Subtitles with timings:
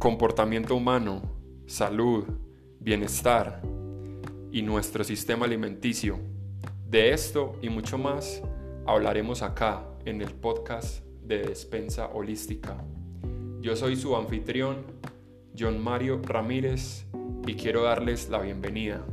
[0.00, 1.20] comportamiento humano,
[1.66, 2.24] salud,
[2.80, 3.60] bienestar
[4.50, 6.18] y nuestro sistema alimenticio.
[6.88, 8.42] De esto y mucho más
[8.86, 12.82] hablaremos acá en el podcast de Despensa Holística.
[13.60, 14.86] Yo soy su anfitrión,
[15.56, 17.04] John Mario Ramírez,
[17.46, 19.04] y quiero darles la bienvenida.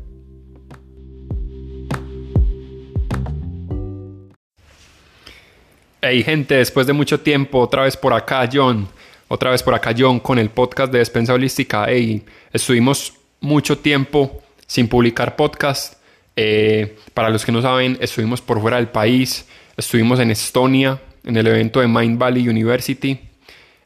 [6.01, 8.87] Hey gente, después de mucho tiempo, otra vez por acá John,
[9.27, 11.85] otra vez por acá John con el podcast de Despensa Holística.
[11.87, 15.95] Hey, estuvimos mucho tiempo sin publicar podcast.
[16.35, 21.35] Eh, para los que no saben, estuvimos por fuera del país, estuvimos en Estonia, en
[21.35, 23.19] el evento de Mind Valley University.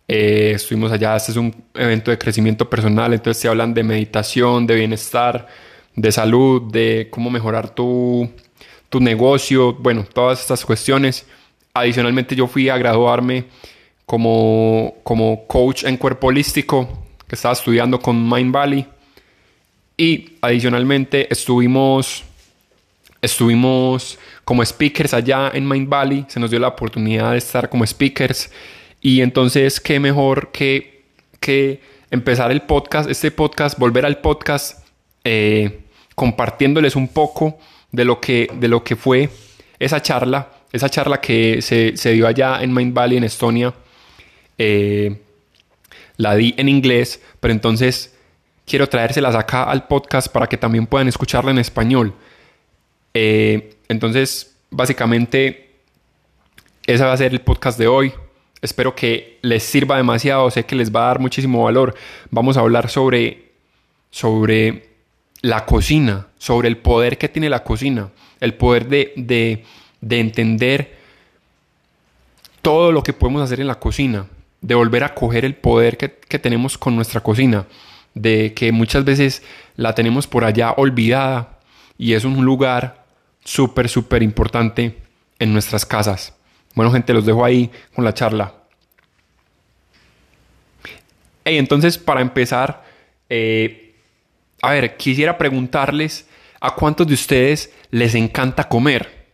[0.07, 4.67] Eh, estuvimos allá, este es un evento de crecimiento personal, entonces se hablan de meditación,
[4.67, 5.47] de bienestar,
[5.95, 8.29] de salud, de cómo mejorar tu,
[8.89, 11.25] tu negocio, bueno, todas estas cuestiones.
[11.73, 13.45] Adicionalmente yo fui a graduarme
[14.11, 16.85] como, como coach en cuerpo holístico,
[17.29, 18.85] que estaba estudiando con Mind Valley.
[19.95, 22.25] Y adicionalmente estuvimos,
[23.21, 26.25] estuvimos como speakers allá en Mind Valley.
[26.27, 28.51] Se nos dio la oportunidad de estar como speakers.
[28.99, 31.05] Y entonces, qué mejor que,
[31.39, 34.85] que empezar el podcast, este podcast, volver al podcast,
[35.23, 35.83] eh,
[36.15, 37.59] compartiéndoles un poco
[37.93, 39.29] de lo que, de lo que fue
[39.79, 43.73] esa charla esa charla que se, dio allá en Mind Valley, en Estonia,
[44.61, 45.21] eh,
[46.17, 48.15] la di en inglés, pero entonces
[48.65, 52.13] quiero traérselas acá al podcast para que también puedan escucharla en español.
[53.13, 55.71] Eh, entonces, básicamente,
[56.85, 58.13] ese va a ser el podcast de hoy.
[58.61, 61.95] Espero que les sirva demasiado, sé que les va a dar muchísimo valor.
[62.29, 63.51] Vamos a hablar sobre,
[64.11, 64.89] sobre
[65.41, 69.65] la cocina, sobre el poder que tiene la cocina, el poder de
[70.01, 70.97] de entender
[72.61, 74.27] todo lo que podemos hacer en la cocina,
[74.61, 77.65] de volver a coger el poder que, tenemos con nuestra cocina,
[78.13, 79.43] de que muchas veces
[79.75, 81.59] la tenemos por allá olvidada
[81.97, 83.05] y es un lugar
[83.43, 84.97] súper, súper importante
[85.39, 86.35] en nuestras casas.
[86.75, 88.53] Bueno, gente, los dejo ahí con la charla.
[91.43, 92.83] Y entonces, para empezar,
[93.29, 93.95] eh,
[94.61, 96.27] a ver, quisiera preguntarles
[96.59, 99.25] a cuántos de ustedes les encanta comer.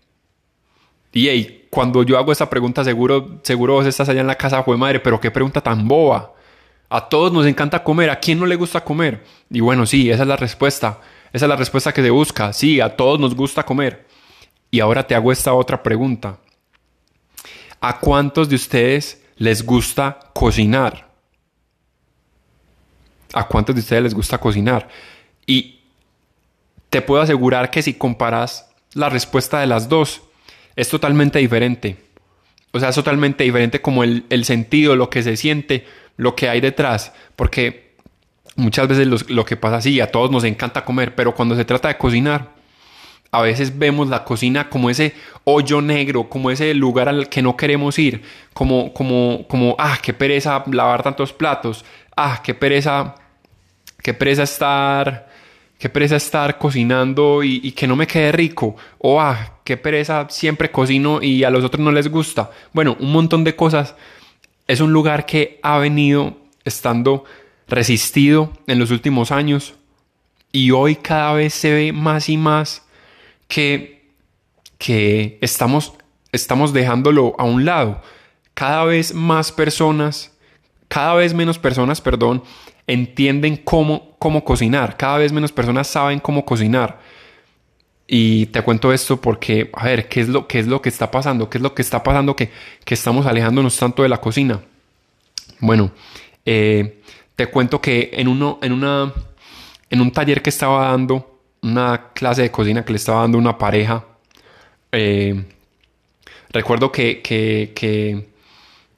[1.12, 4.64] Y hey, cuando yo hago esa pregunta, seguro, seguro vos estás allá en la casa,
[4.64, 6.34] fue madre, pero qué pregunta tan boba.
[6.90, 9.24] A todos nos encanta comer, ¿a quién no le gusta comer?
[9.52, 11.00] Y bueno, sí, esa es la respuesta.
[11.32, 12.52] Esa es la respuesta que se busca.
[12.52, 14.08] Sí, a todos nos gusta comer.
[14.72, 16.40] Y ahora te hago esta otra pregunta.
[17.80, 21.12] ¿A cuántos de ustedes les gusta cocinar?
[23.34, 24.88] ¿A cuántos de ustedes les gusta cocinar?
[25.46, 25.82] Y
[26.90, 30.24] te puedo asegurar que si comparas la respuesta de las dos,
[30.78, 31.98] es totalmente diferente.
[32.72, 36.62] O sea, es totalmente diferente como el, sentido, lo que se siente, lo que hay
[36.62, 37.12] detrás.
[37.36, 37.96] Porque
[38.56, 41.88] muchas veces lo que pasa así, a todos nos encanta comer, pero cuando se trata
[41.88, 42.56] de cocinar,
[43.32, 47.58] a veces vemos la cocina como ese hoyo negro, como ese lugar al que no
[47.58, 48.22] queremos ir,
[48.54, 51.84] como, como, como, ah, qué pereza lavar tantos platos,
[52.16, 53.16] ah, qué pereza,
[54.02, 55.27] qué pereza estar
[55.78, 58.76] qué pereza estar cocinando y, que no me quede rico.
[58.98, 62.52] O, ah, qué pereza siempre cocino y a los otros no les gusta.
[62.74, 63.96] Bueno, un montón de cosas.
[64.68, 67.24] Es un lugar que ha venido estando
[67.68, 69.76] resistido en los últimos años
[70.52, 72.84] y hoy cada vez se ve más y más
[73.48, 74.10] que,
[74.78, 75.94] que estamos,
[76.32, 78.02] estamos dejándolo a un lado.
[78.54, 80.36] Cada vez más personas,
[80.88, 82.44] cada vez menos personas, perdón,
[82.88, 84.98] entienden cómo, cómo cocinar.
[84.98, 87.00] Cada vez menos personas saben cómo cocinar.
[88.08, 91.12] Y te cuento esto porque, a ver, ¿qué es lo, qué es lo que está
[91.12, 91.50] pasando?
[91.50, 92.50] ¿Qué es lo que está pasando que,
[92.86, 94.62] que estamos alejándonos tanto de la cocina?
[95.60, 95.92] Bueno,
[96.46, 97.02] eh,
[97.36, 99.12] te cuento que en, uno, en, una,
[99.90, 103.58] en un taller que estaba dando, una clase de cocina que le estaba dando una
[103.58, 104.06] pareja,
[104.94, 105.44] eh,
[106.50, 108.30] recuerdo que, que, que,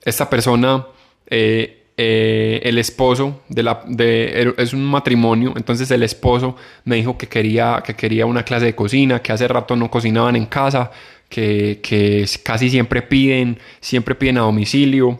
[0.03, 0.85] esta persona
[1.27, 6.55] eh, eh, el esposo de la de, es un matrimonio, entonces el esposo
[6.85, 10.37] me dijo que quería, que quería una clase de cocina, que hace rato no cocinaban
[10.37, 10.91] en casa,
[11.27, 15.19] que, que casi siempre piden, siempre piden a domicilio.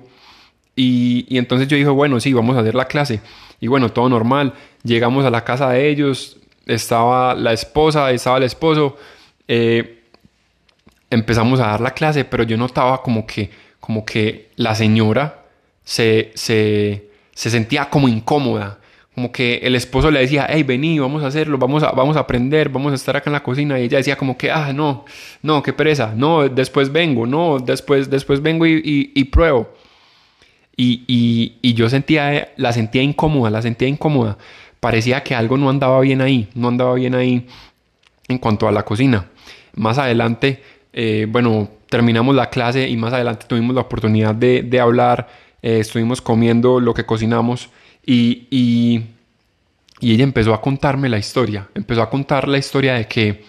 [0.74, 3.20] Y, entonces yo dije, bueno, sí, vamos a hacer la clase.
[3.60, 4.54] Y bueno, todo normal.
[4.82, 8.96] Llegamos a la casa de ellos, estaba la esposa, estaba el esposo.
[9.50, 10.04] Eh,
[11.10, 13.50] empezamos a dar la clase, pero yo notaba como que,
[13.82, 15.39] como que la señora
[15.90, 18.78] se, se, se sentía como incómoda.
[19.16, 22.20] Como que el esposo le decía, hey, vení, vamos a hacerlo, vamos a, vamos a
[22.20, 23.80] aprender, vamos a estar acá en la cocina.
[23.80, 25.04] Y ella decía como que, ah, no,
[25.42, 29.74] no, qué pereza, no, después vengo, no, después, después vengo y, y, pruebo.
[30.78, 34.38] y, y, yo sentía, la sentía incómoda, la sentía incómoda.
[34.80, 37.48] Parecía que algo no andaba bien ahí, no andaba bien ahí
[38.28, 39.26] en cuanto a la cocina.
[39.74, 40.62] Más adelante,
[40.94, 45.80] eh, bueno, terminamos la clase y más adelante tuvimos la oportunidad de, de hablar, eh,
[45.80, 47.70] estuvimos comiendo lo que cocinamos
[48.06, 49.04] y, y,
[50.00, 53.44] y, ella empezó a contarme la historia, empezó a contar la historia de que,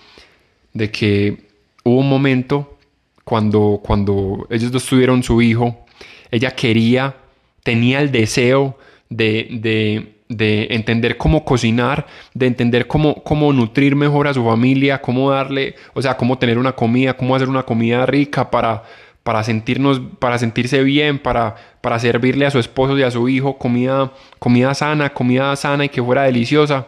[0.73, 1.49] de que
[1.85, 2.79] hubo un momento
[3.25, 5.87] cuando, cuando ellos dos tuvieron su hijo,
[6.31, 7.17] ella quería,
[7.63, 8.77] tenía el deseo
[9.09, 15.01] de, de, de entender cómo cocinar, de entender cómo, cómo nutrir mejor a su familia,
[15.01, 18.83] cómo darle, o sea, cómo tener una comida, cómo hacer una comida rica para,
[19.23, 23.59] para sentirnos, para sentirse bien, para, para servirle a su esposo y a su hijo
[23.59, 26.87] comida, comida sana, comida sana y que fuera deliciosa.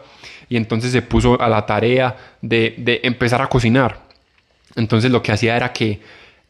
[0.49, 4.01] Y entonces se puso a la tarea de, de empezar a cocinar.
[4.75, 6.01] Entonces lo que hacía era que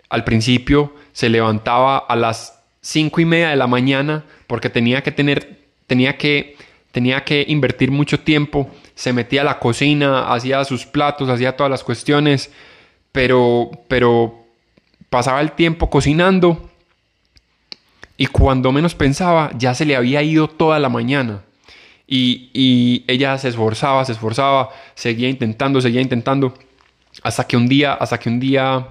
[0.09, 5.11] al principio se levantaba a las cinco y media de la mañana porque tenía que
[5.11, 6.57] tener, tenía que,
[6.91, 11.71] tenía que invertir mucho tiempo, se metía a la cocina, hacía sus platos, hacía todas
[11.71, 12.51] las cuestiones,
[13.11, 14.42] pero, pero
[15.13, 16.71] pasaba el tiempo cocinando
[18.17, 21.43] y cuando menos pensaba ya se le había ido toda la mañana.
[22.07, 26.55] Y, y, ella se esforzaba, se esforzaba, seguía intentando, seguía intentando,
[27.21, 28.87] hasta que un día, hasta que un día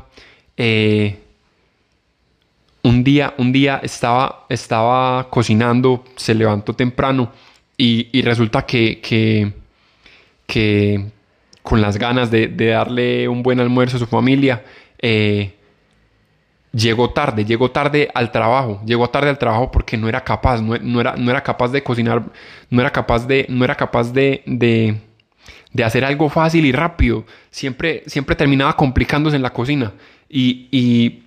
[0.57, 1.19] eh,
[2.83, 7.33] un día, un día estaba, estaba cocinando, se levantó temprano
[7.77, 9.01] y, resulta que,
[10.47, 11.05] que,
[11.65, 14.65] con las ganas de, darle un buen almuerzo a su familia,
[15.01, 15.55] eh,
[16.73, 21.01] llegó tarde, llegó tarde al trabajo, llegó tarde al trabajo porque no era capaz, no,
[21.01, 22.23] era, no era capaz de cocinar,
[22.71, 28.03] no era capaz de, no era capaz de, de, hacer algo fácil y rápido, siempre,
[28.07, 29.93] siempre terminaba complicándose en la cocina
[30.29, 31.23] y, y,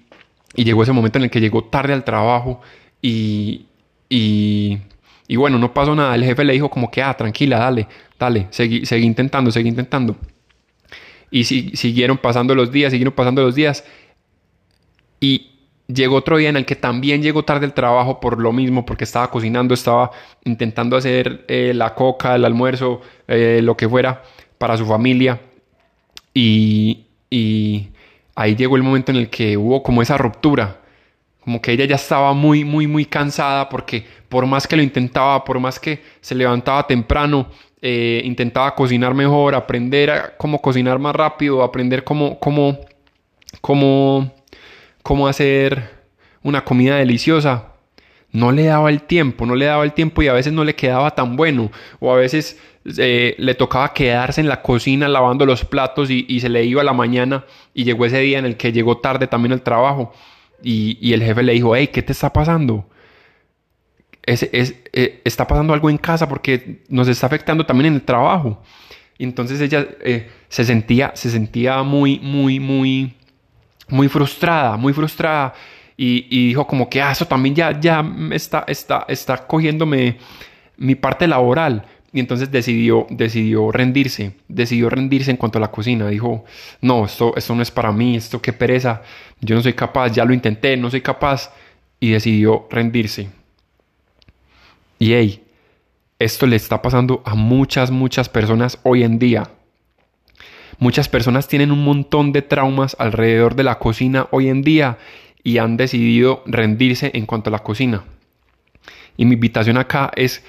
[0.56, 2.62] llegó ese momento en el que llegó tarde al trabajo
[3.02, 3.66] y,
[4.10, 4.80] y,
[5.36, 6.16] bueno, no pasó nada.
[6.16, 7.88] El jefe le dijo como que, ah, tranquila, dale,
[8.18, 10.16] dale, seguí, seguí intentando, seguí intentando.
[11.30, 13.84] Y siguieron pasando los días, siguieron pasando los días.
[15.26, 15.48] Y
[15.88, 19.06] llegó otro día en el que también llegó tarde al trabajo por lo mismo, porque
[19.06, 20.12] estaba cocinando, estaba
[20.44, 24.22] intentando hacer eh, la coca, el almuerzo, eh, lo que fuera
[24.60, 25.42] para su familia.
[26.32, 27.90] Y, y,
[28.36, 30.82] ahí llegó el momento en el que hubo como esa ruptura,
[31.40, 35.44] como que ella ya estaba muy, muy, muy cansada porque por más que lo intentaba,
[35.44, 37.48] por más que se levantaba temprano,
[37.82, 42.80] eh, intentaba cocinar mejor, aprender cómo cocinar más rápido, aprender cómo, cómo,
[43.62, 44.35] cómo,
[45.06, 45.92] cómo hacer
[46.42, 47.74] una comida deliciosa,
[48.32, 50.74] no le daba el tiempo, no le daba el tiempo y a veces no le
[50.74, 52.60] quedaba tan bueno o a veces
[52.98, 56.94] eh, le tocaba quedarse en la cocina lavando los platos y, se le iba la
[56.94, 60.12] mañana y llegó ese día en el que llegó tarde también al trabajo
[60.64, 62.90] y, el jefe le dijo, hey, ¿qué te está pasando?
[64.26, 68.64] Eh, está pasando algo en casa porque nos está afectando también en el trabajo.
[69.20, 73.14] Y entonces ella eh, se sentía, se sentía muy, muy, muy,
[73.88, 75.54] muy frustrada, muy frustrada.
[75.98, 80.18] Y, dijo como que ah, eso también ya, ya está, está, está cogiéndome
[80.78, 81.86] mi parte laboral.
[82.12, 86.08] Y entonces decidió, decidió rendirse, decidió rendirse en cuanto a la cocina.
[86.08, 86.46] Dijo,
[86.82, 89.02] no, esto, esto no es para mí, esto qué pereza,
[89.42, 91.52] yo no soy capaz, ya lo intenté, no soy capaz.
[92.00, 93.30] Y decidió rendirse.
[95.00, 95.44] Y hey,
[96.20, 99.50] esto le está pasando a muchas, muchas personas hoy en día.
[100.80, 104.98] Muchas personas tienen un montón de traumas alrededor de la cocina hoy en día
[105.44, 108.04] y han decidido rendirse en cuanto a la cocina.
[109.18, 110.44] Y mi invitación acá es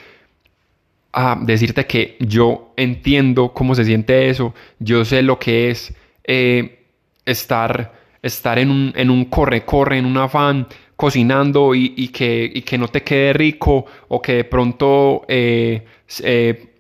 [1.12, 6.86] a decirte que yo entiendo cómo se siente eso, yo sé lo que es eh,
[7.24, 10.66] estar, estar en un, en un corre-corre, en un afán,
[10.96, 15.84] cocinando y, que, que, no te quede rico o que de pronto eh,
[16.22, 16.75] eh,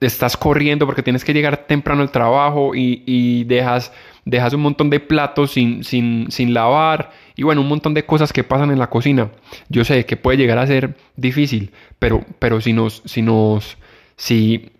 [0.00, 3.92] estás corriendo porque tienes que llegar temprano al trabajo y, dejas,
[4.24, 8.32] dejas un montón de platos sin, sin, sin lavar y bueno, un montón de cosas
[8.32, 9.30] que pasan en la cocina.
[9.68, 13.76] Yo sé que puede llegar a ser difícil, pero, pero si nos, si nos,
[14.16, 14.70] si,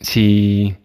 [0.00, 0.76] si,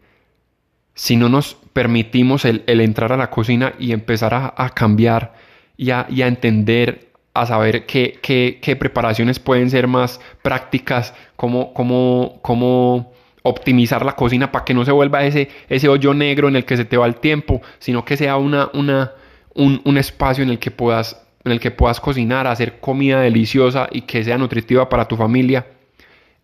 [0.94, 5.34] si no nos permitimos el, entrar a la cocina y empezar a, cambiar
[5.78, 11.14] y a, y a, entender, a saber qué, qué, qué, preparaciones pueden ser más prácticas,
[11.36, 16.48] cómo, cómo, cómo optimizar la cocina para que no se vuelva ese, ese hoyo negro
[16.48, 19.14] en el que se te va el tiempo, sino que sea una, una,
[19.56, 24.02] un, espacio en el que puedas en el que puedas cocinar, hacer comida deliciosa y
[24.02, 25.68] que sea nutritiva para tu familia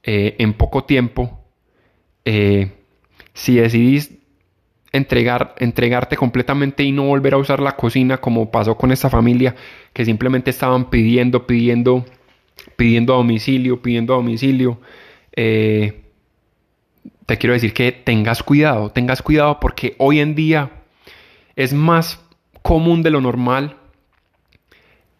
[0.04, 1.44] eh, en poco tiempo.
[2.24, 2.72] Eh,
[3.34, 4.18] si decidís
[4.94, 9.54] entregar, entregarte completamente y no volver a usar la cocina como pasó con esta familia
[9.92, 12.06] que simplemente estaban pidiendo, pidiendo
[12.76, 14.80] pidiendo a domicilio, pidiendo a domicilio.
[15.36, 16.05] Eh,
[17.26, 20.72] te quiero decir que tengas cuidado, tengas cuidado porque hoy en día
[21.56, 22.20] es más
[22.62, 23.78] común de lo normal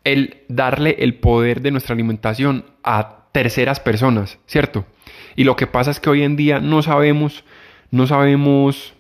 [0.04, 4.86] el darle el poder de nuestra alimentación a terceras personas, ¿cierto?
[5.36, 7.44] Y lo que pasa es que hoy en día no sabemos,
[7.92, 8.94] no sabemos,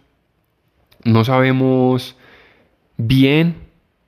[1.03, 2.17] no sabemos
[2.97, 3.65] bien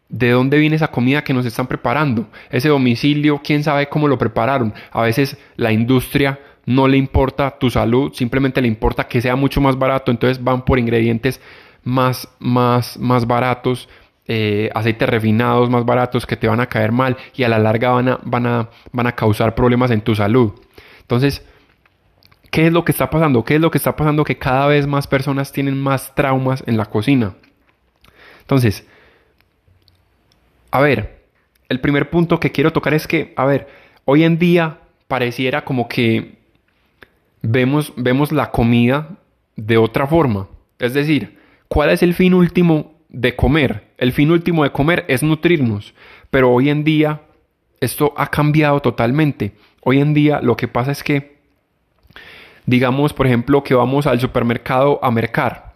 [0.10, 2.28] de dónde viene esa comida que nos están preparando.
[2.50, 4.74] Ese domicilio, quién sabe cómo lo prepararon.
[4.92, 9.62] A veces la industria no le importa tu salud, simplemente le importa que sea mucho
[9.62, 11.40] más barato, entonces van por ingredientes
[11.86, 13.88] más, más, más baratos,
[14.28, 17.92] eh, aceites refinados más baratos que te van a caer mal y a la larga
[17.92, 20.52] van a, van, a, van a causar problemas en tu salud.
[21.00, 21.42] Entonces,
[22.52, 23.46] ¿qué es lo que está pasando?
[23.46, 24.26] ¿Qué es lo que está pasando?
[24.26, 27.36] Que cada vez más personas tienen más traumas en la cocina.
[28.42, 28.86] Entonces,
[30.70, 31.24] a ver,
[31.70, 33.70] el primer punto que quiero tocar es que, a ver,
[34.04, 36.37] hoy en día pareciera como que
[37.42, 39.18] vemos, vemos la comida
[39.56, 40.48] de otra forma.
[40.80, 43.88] Es decir, ¿cuál es el fin último de comer?
[43.98, 45.94] El fin último de comer es nutrirnos.
[46.30, 47.22] Pero hoy en día
[47.80, 49.54] esto ha cambiado totalmente.
[49.82, 51.38] Hoy en día lo que pasa es que,
[52.66, 55.68] digamos, por ejemplo, que vamos al supermercado a mercar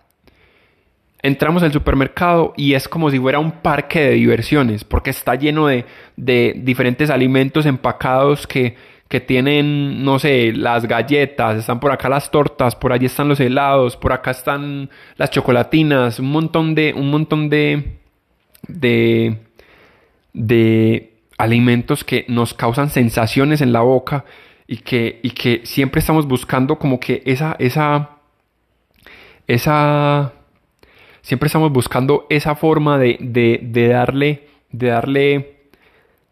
[1.23, 5.67] entramos al supermercado y es como si fuera un parque de diversiones, porque está lleno
[5.67, 8.75] de, diferentes alimentos empacados que,
[9.11, 13.39] que, tienen, no sé, las galletas, están por acá las tortas, por allí están los
[13.39, 17.99] helados, por acá están las chocolatinas, un montón de, un montón de,
[18.67, 19.37] de,
[20.33, 24.25] de alimentos que nos causan sensaciones en la boca
[24.67, 28.11] y que, y que siempre estamos buscando como que esa, esa,
[29.45, 30.33] esa
[31.21, 33.17] siempre estamos buscando esa forma de,
[33.91, 35.55] darle, de darle,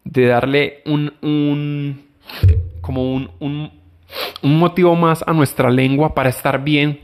[0.04, 2.04] de darle un, un
[2.80, 7.00] como un, un, motivo más a nuestra lengua para estar bien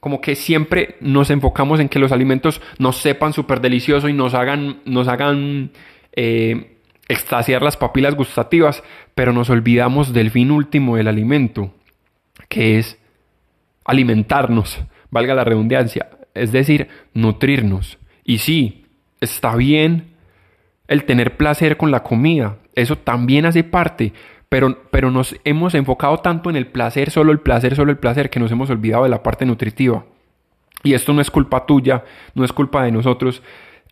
[0.00, 4.34] como que siempre nos enfocamos en que los alimentos nos sepan súper delicioso y nos
[4.34, 5.72] hagan, nos hagan
[6.12, 6.76] eh,
[7.08, 8.82] extasiar las papilas gustativas,
[9.14, 11.74] pero nos olvidamos del fin último del alimento,
[12.48, 12.98] que es
[13.84, 14.80] alimentarnos,
[15.10, 17.98] valga la redundancia, es decir, nutrirnos.
[18.24, 18.86] Y sí,
[19.20, 20.12] está bien
[20.88, 24.12] el tener placer con la comida, eso también hace parte,
[24.48, 28.30] pero, pero nos hemos enfocado tanto en el placer, solo el placer, solo el placer,
[28.30, 30.04] que nos hemos olvidado de la parte nutritiva.
[30.82, 33.42] Y esto no es culpa tuya, no es culpa de nosotros,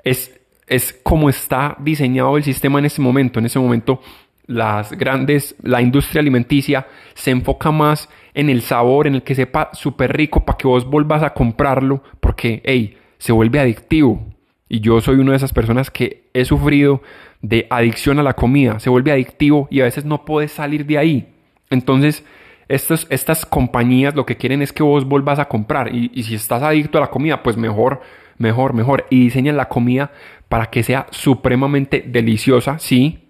[0.05, 3.39] es, es como está diseñado el sistema en este momento.
[3.41, 4.01] En este momento
[4.47, 9.71] las grandes, la industria alimenticia se enfoca más en el sabor, en el que sepa
[9.73, 14.27] súper rico para que vos volvas a comprarlo, porque, hey, se vuelve adictivo.
[14.69, 17.03] Y yo soy una de esas personas que he sufrido
[17.45, 20.97] de adicción a la comida, se vuelve adictivo y a veces no puedes salir de
[20.97, 21.29] ahí.
[21.69, 22.25] Entonces,
[22.69, 26.63] estas compañías lo que quieren es que vos volvas a comprar y, y si estás
[26.63, 28.01] adicto a la comida, pues mejor,
[28.39, 29.07] mejor, mejor.
[29.11, 30.11] Y diseñan la comida
[30.49, 33.29] para que sea supremamente deliciosa, sí,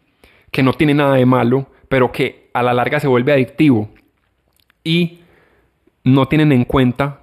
[0.53, 3.89] que no tiene nada de malo, pero que a la larga se vuelve adictivo.
[4.85, 5.23] Y
[6.05, 7.23] no tienen en cuenta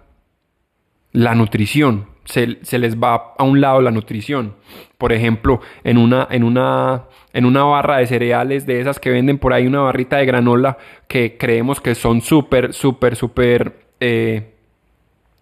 [1.13, 2.07] la nutrición.
[2.31, 4.55] Se, les va a un lado la nutrición.
[4.97, 9.37] Por ejemplo, en una, en, una, en una barra de cereales de esas que venden
[9.37, 14.53] por ahí, una barrita de granola que creemos que son súper, súper, súper, eh,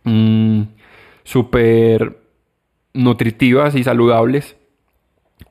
[0.03, 0.63] mm,
[1.23, 2.17] súper
[2.93, 4.57] nutritivas y saludables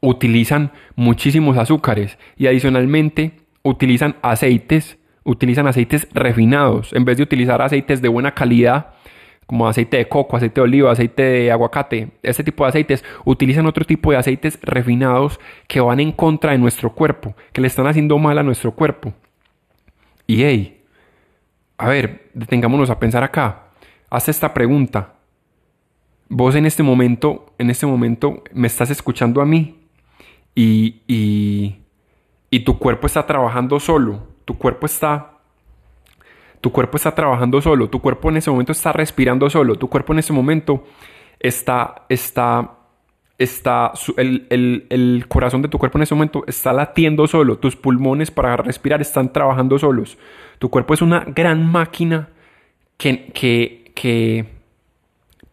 [0.01, 8.03] utilizan muchísimos azúcares y adicionalmente utilizan aceites, utilizan aceites refinados en vez de utilizar aceites
[8.03, 8.95] de buena calidad
[9.49, 13.65] como aceite de coco, aceite de oliva, aceite de aguacate, este tipo de aceites, utilizan
[13.65, 17.87] otro tipo de aceites refinados que van en contra de nuestro cuerpo, que le están
[17.87, 19.15] haciendo mal a nuestro cuerpo.
[20.27, 20.85] Y hey,
[21.79, 23.71] a ver, detengámonos a pensar acá.
[24.11, 25.15] Haz esta pregunta.
[26.29, 29.89] Vos en este momento, en este momento, me estás escuchando a mí
[30.55, 31.01] y,
[32.51, 35.38] y, tu cuerpo está trabajando solo, tu cuerpo está
[36.69, 40.13] tu cuerpo está trabajando solo, tu cuerpo en ese momento está respirando solo, tu cuerpo
[40.13, 40.85] en ese momento
[41.41, 42.75] está, está,
[43.39, 47.75] está, el, el, el, corazón de tu cuerpo en ese momento está latiendo solo, tus
[47.75, 50.19] pulmones para respirar están trabajando solos.
[50.59, 52.29] Tu cuerpo es una gran máquina
[52.99, 54.45] que, que, que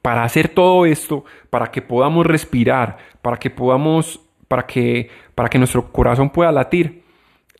[0.02, 4.20] para hacer todo esto, para que podamos respirar, para que podamos
[4.50, 7.04] para que, para que nuestro corazón pueda latir,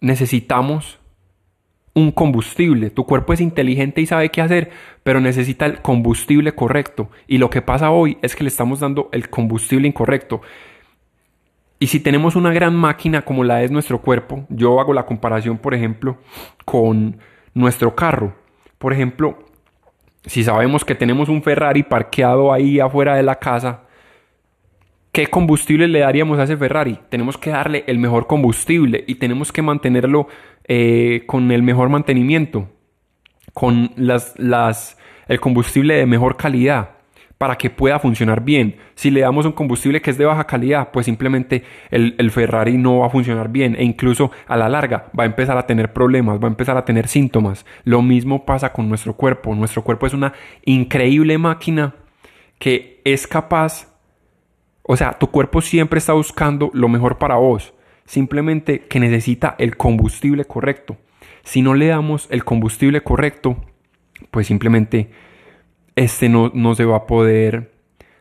[0.02, 1.00] necesitamos
[1.96, 2.92] un combustible.
[2.92, 4.70] Tu cuerpo es inteligente y sabe qué hacer,
[5.04, 7.10] pero necesita el combustible correcto.
[7.26, 10.42] Y lo que pasa hoy es que le estamos dando el combustible incorrecto.
[11.80, 15.58] y si tenemos una gran máquina como la es nuestro cuerpo, yo hago la comparación,
[15.58, 16.18] por ejemplo,
[16.64, 17.18] con
[17.54, 18.34] nuestro carro.
[18.78, 19.40] Por ejemplo,
[20.26, 23.84] si sabemos que tenemos un Ferrari parqueado ahí afuera de la casa,
[25.12, 27.00] ¿qué combustible le daríamos a ese Ferrari?
[27.10, 30.28] Tenemos que darle el mejor combustible y tenemos que mantenerlo
[30.68, 32.70] eh, con el mejor mantenimiento,
[33.54, 34.36] con las,
[35.28, 36.92] el combustible de mejor calidad
[37.38, 38.78] para que pueda funcionar bien.
[38.96, 42.78] Si le damos un combustible que es de baja calidad, pues simplemente el, el, Ferrari
[42.78, 45.92] no va a funcionar bien e incluso a la larga va a empezar a tener
[45.92, 47.66] problemas, va a empezar a tener síntomas.
[47.84, 49.54] Lo mismo pasa con nuestro cuerpo.
[49.54, 51.96] Nuestro cuerpo es una increíble máquina
[52.60, 53.94] que es capaz,
[54.82, 57.75] o sea, tu cuerpo siempre está buscando lo mejor para vos,
[58.06, 60.98] simplemente que necesita el combustible correcto.
[61.44, 63.58] Si no le damos el combustible correcto,
[64.32, 65.10] pues simplemente
[65.96, 67.72] este no, no se va a poder,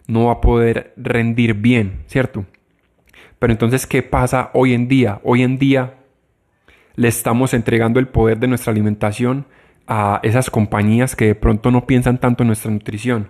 [0.07, 2.47] no va a poder rendir bien, ¿cierto?
[3.38, 5.21] Pero entonces, ¿qué pasa hoy en día?
[5.23, 5.95] Hoy en día
[6.97, 9.47] le estamos entregando el poder de nuestra alimentación
[9.87, 13.29] a esas compañías que de pronto no piensan tanto en nuestra nutrición.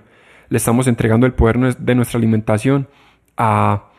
[0.51, 2.89] Le estamos entregando el poder de nuestra alimentación
[3.37, 3.91] a,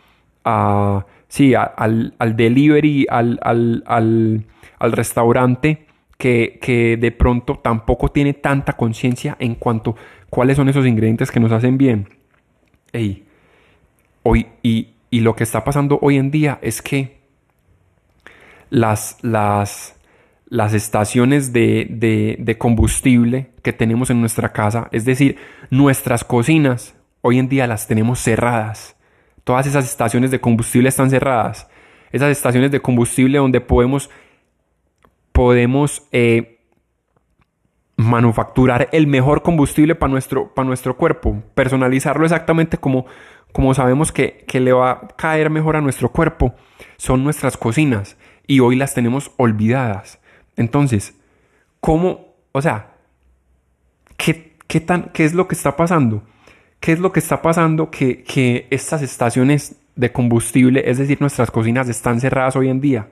[0.45, 3.83] a sí, al, al, delivery, al, al,
[4.79, 5.85] al restaurante
[6.17, 9.95] que, que, de pronto tampoco tiene tanta conciencia en cuanto
[10.29, 12.07] cuáles son esos ingredientes que nos hacen bien.
[14.23, 17.19] hoy, y, y, lo que está pasando hoy en día es que
[18.69, 19.99] las, las,
[20.47, 25.37] las estaciones de, de combustible que tenemos en nuestra casa, es decir,
[25.69, 28.94] nuestras cocinas, hoy en día las tenemos cerradas.
[29.45, 31.67] Todas esas estaciones de combustible están cerradas.
[32.11, 34.09] Esas estaciones de combustible donde podemos,
[35.31, 36.59] podemos eh,
[37.95, 43.05] manufacturar el mejor combustible para nuestro, nuestro cuerpo, personalizarlo exactamente como,
[43.53, 46.55] como sabemos que, que, le va a caer mejor a nuestro cuerpo,
[46.97, 50.19] son nuestras cocinas y hoy las tenemos olvidadas.
[50.57, 51.15] Entonces,
[51.79, 52.95] ¿cómo, o sea,
[54.17, 56.23] qué, qué, tan, qué es lo que está pasando?
[56.79, 61.51] ¿Qué es lo que está pasando que, que estas estaciones de combustible, es decir, nuestras
[61.51, 63.09] cocinas, están cerradas hoy en día?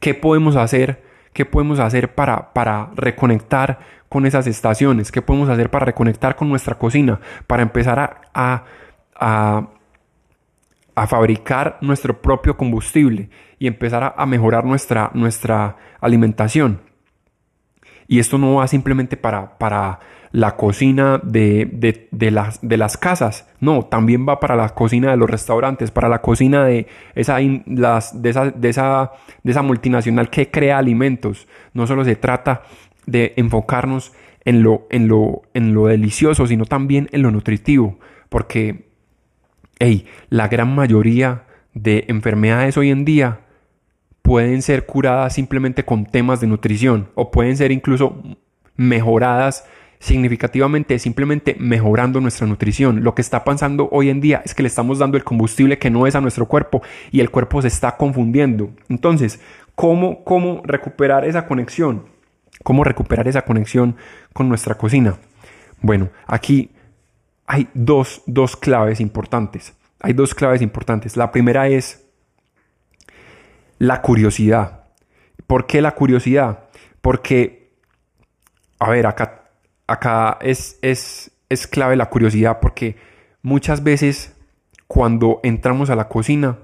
[0.00, 1.02] ¿Qué podemos hacer?
[1.32, 3.78] ¿Qué podemos hacer para, para reconectar
[4.08, 5.10] con esas estaciones?
[5.10, 7.20] ¿Qué podemos hacer para reconectar con nuestra cocina?
[7.46, 8.64] Para empezar a,
[9.16, 9.68] a,
[10.94, 16.82] a, fabricar nuestro propio combustible y empezar a, mejorar nuestra, nuestra alimentación.
[18.06, 19.98] Y esto no va simplemente para, para
[20.34, 25.30] la cocina de, las, de las casas, no, también va para la cocina de los
[25.30, 29.12] restaurantes, para la cocina de esa, las, de, esa, de, esa,
[29.44, 31.46] de esa multinacional que crea alimentos.
[31.72, 32.62] No solo se trata
[33.06, 34.12] de enfocarnos
[34.44, 38.88] en lo, en lo, en lo delicioso, sino también en lo nutritivo, porque
[39.78, 41.44] hey, la gran mayoría
[41.74, 43.42] de enfermedades hoy en día
[44.22, 48.20] pueden ser curadas simplemente con temas de nutrición o pueden ser incluso
[48.74, 49.64] mejoradas
[50.04, 53.02] significativamente simplemente mejorando nuestra nutrición.
[53.02, 55.88] Lo que está pasando hoy en día es que le estamos dando el combustible que
[55.88, 58.70] no es a nuestro cuerpo y el cuerpo se está confundiendo.
[58.90, 59.40] Entonces,
[59.74, 62.04] ¿cómo, cómo recuperar esa conexión?
[62.62, 63.96] ¿Cómo recuperar esa conexión
[64.34, 65.16] con nuestra cocina?
[65.80, 66.72] Bueno, aquí
[67.46, 69.72] hay dos, dos claves importantes.
[70.00, 71.16] Hay dos claves importantes.
[71.16, 72.04] La primera es
[73.78, 74.84] la curiosidad.
[75.46, 76.64] ¿Por qué la curiosidad?
[77.00, 77.72] Porque,
[78.78, 79.43] a ver, acá
[79.86, 82.96] acá es, es, es clave la curiosidad porque
[83.42, 84.34] muchas veces
[84.86, 86.58] cuando entramos a la cocina,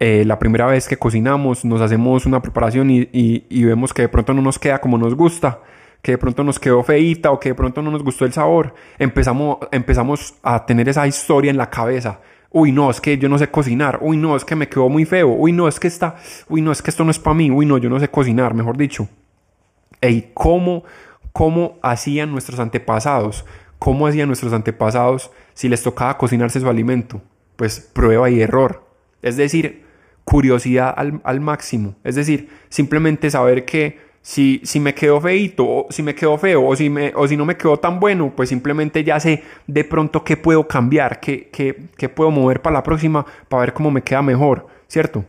[0.00, 4.08] eh, la primera vez que cocinamos, nos hacemos una preparación y, y, vemos que de
[4.08, 5.60] pronto no nos queda como nos gusta,
[6.02, 8.74] que de pronto nos quedó feita o que de pronto no nos gustó el sabor,
[8.98, 12.20] empezamos, empezamos a tener esa historia en la cabeza.
[12.50, 13.98] Uy, no, es que yo no sé cocinar.
[14.00, 15.28] Uy, no, es que me quedó muy feo.
[15.28, 16.16] Uy, no, es que está.
[16.48, 17.50] Uy, no, es que esto no es para mí.
[17.50, 19.06] Uy, no, yo no sé cocinar, mejor dicho.
[20.34, 20.84] ¿cómo
[21.38, 23.44] cómo hacían nuestros antepasados.
[23.78, 27.22] ¿Cómo hacían nuestros antepasados si les tocaba cocinarse su alimento?
[27.54, 28.84] Pues prueba y error.
[29.22, 29.84] Es decir,
[30.24, 31.94] curiosidad al, máximo.
[32.02, 36.66] Es decir, simplemente saber que si, si me quedó feito, o si me quedó feo,
[36.66, 39.84] o si, me, o si no me quedó tan bueno, pues simplemente ya sé de
[39.84, 44.02] pronto qué puedo cambiar, qué, qué puedo mover para la próxima para ver cómo me
[44.02, 45.24] queda mejor, ¿cierto?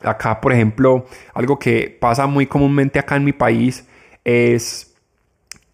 [0.00, 3.86] Acá, por ejemplo, algo que pasa muy comúnmente acá en mi país
[4.24, 4.91] es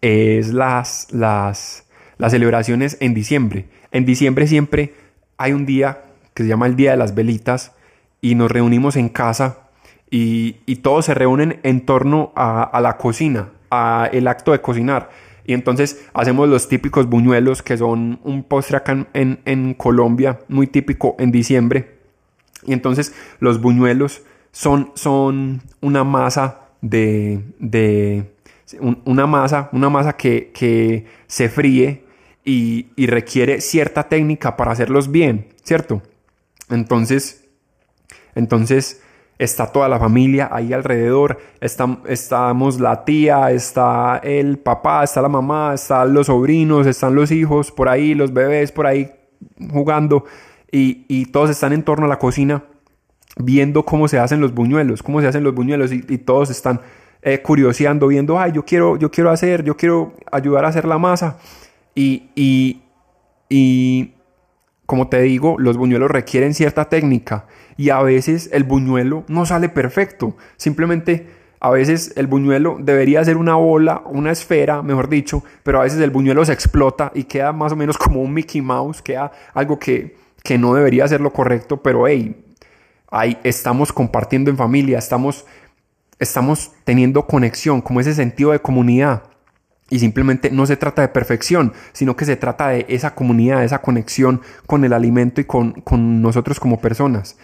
[0.01, 1.85] es las, las,
[2.17, 3.67] las celebraciones en diciembre.
[3.91, 4.93] En diciembre siempre
[5.37, 7.73] hay un día que se llama el Día de las Velitas
[8.21, 9.69] y nos reunimos en casa
[10.09, 14.61] y, y todos se reúnen en torno a, a la cocina, a el acto de
[14.61, 15.09] cocinar.
[15.45, 20.67] Y entonces hacemos los típicos buñuelos, que son un postre acá en, en Colombia, muy
[20.67, 21.97] típico en diciembre.
[22.65, 28.31] Y entonces los buñuelos son, son una masa de, de
[28.79, 32.05] una masa, una masa que, que se fríe
[32.43, 36.01] y, y, requiere cierta técnica para hacerlos bien, ¿cierto?
[36.69, 37.49] Entonces,
[38.35, 39.01] entonces
[39.39, 45.73] está toda la familia ahí alrededor, estamos la tía, está el papá, está la mamá,
[45.73, 49.09] están los sobrinos, están los hijos por ahí, los bebés por ahí
[49.71, 50.25] jugando
[50.71, 52.63] y, todos están en torno a la cocina
[53.37, 56.81] viendo cómo se hacen los buñuelos, cómo se hacen los buñuelos y, todos están
[57.21, 60.97] eh, curioseando, viendo, ay, yo quiero, yo quiero hacer, yo quiero ayudar a hacer la
[60.97, 61.37] masa
[61.95, 62.81] y, y,
[63.49, 64.13] y
[64.85, 67.45] como te digo, los buñuelos requieren cierta técnica
[67.77, 70.35] y a veces el buñuelo no sale perfecto.
[70.57, 71.27] Simplemente
[71.59, 75.99] a veces el buñuelo debería ser una bola, una esfera, mejor dicho, pero a veces
[75.99, 79.77] el buñuelo se explota y queda más o menos como un Mickey Mouse, queda algo
[79.77, 82.45] que, que no debería ser lo correcto, pero hey,
[83.11, 85.45] ahí estamos compartiendo en familia, estamos,
[86.19, 89.23] estamos teniendo conexión, como ese sentido de comunidad.
[89.89, 93.65] Y simplemente no se trata de perfección, sino que se trata de esa comunidad, de
[93.65, 97.37] esa conexión con el alimento y con, con nosotros como personas.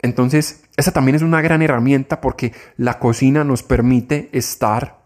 [0.00, 5.00] Entonces, esa también es una gran herramienta porque la cocina nos permite estar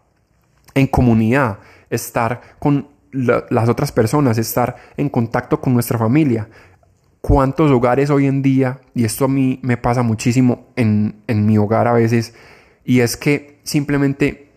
[0.73, 1.59] en comunidad,
[1.89, 6.49] estar con las otras personas, estar en contacto con nuestra familia.
[7.21, 11.87] ¿Cuántos hogares hoy en día, y esto a mí me pasa muchísimo en, mi hogar
[11.87, 12.35] a veces,
[12.85, 14.51] y es que simplemente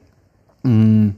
[0.63, 1.09] mm,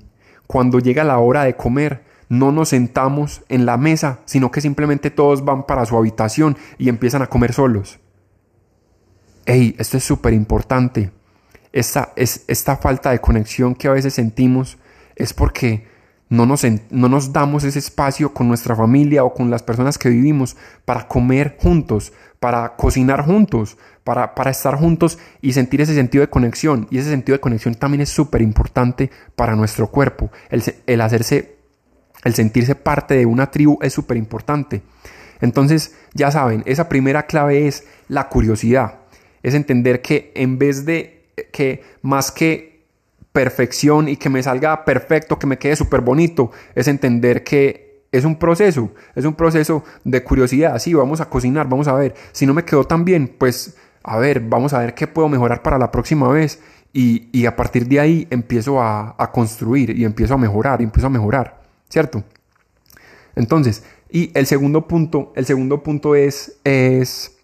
[0.46, 5.10] cuando llega la hora de comer, no nos sentamos en la mesa, sino que simplemente
[5.10, 7.98] todos van para su habitación y empiezan a comer solos
[9.46, 11.10] hey, esto es súper importante.
[11.72, 14.78] Esta, es, esta falta de conexión que a veces sentimos
[15.16, 15.86] es porque
[16.28, 20.08] no nos, no nos damos ese espacio con nuestra familia o con las personas que
[20.08, 26.22] vivimos para comer juntos, para cocinar juntos, para, para estar juntos y sentir ese sentido
[26.22, 26.86] de conexión.
[26.90, 30.30] Y ese sentido de conexión también es súper importante para nuestro cuerpo.
[30.48, 31.56] El, el hacerse,
[32.24, 34.82] el sentirse parte de una tribu es súper importante.
[35.40, 39.00] Entonces, ya saben, esa primera clave es la curiosidad
[39.42, 42.84] es entender que en vez de que más que
[43.32, 48.24] perfección y que me salga perfecto, que me quede súper bonito, es entender que es
[48.24, 52.44] un proceso, es un proceso de curiosidad, sí, vamos a cocinar, vamos a ver, si
[52.44, 55.78] no me quedó tan bien, pues a ver, vamos a ver qué puedo mejorar para
[55.78, 56.60] la próxima vez
[56.92, 61.06] y, a partir de ahí empiezo a, a, construir y empiezo a mejorar, y empiezo
[61.06, 62.24] a mejorar, ¿cierto?
[63.36, 67.36] Entonces, y el segundo punto, el segundo punto es, es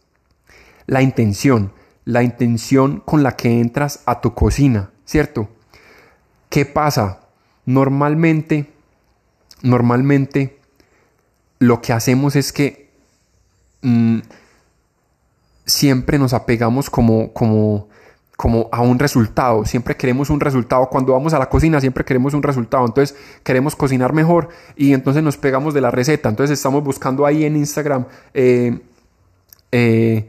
[0.86, 1.70] la intención
[2.06, 5.50] la intención con la que entras a tu cocina, ¿cierto?
[6.48, 7.20] ¿Qué pasa?
[7.66, 8.72] Normalmente,
[9.62, 10.60] normalmente
[11.58, 12.90] lo que hacemos es que
[13.82, 14.18] mm,
[15.66, 17.88] siempre nos apegamos como, como,
[18.36, 22.32] como a un resultado, siempre queremos un resultado, cuando vamos a la cocina siempre queremos
[22.32, 26.84] un resultado, entonces queremos cocinar mejor y entonces nos pegamos de la receta, entonces estamos
[26.84, 28.78] buscando ahí en Instagram eh,
[29.72, 30.28] eh,